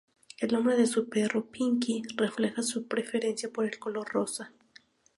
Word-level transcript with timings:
El 0.39 0.51
nombre 0.53 0.75
de 0.77 0.87
su 0.87 1.09
perro, 1.09 1.45
Pinky, 1.51 2.01
refleja 2.15 2.63
su 2.63 2.87
preferencia 2.87 3.51
por 3.51 3.65
el 3.65 3.77
color 3.77 4.09
rosa. 4.11 4.51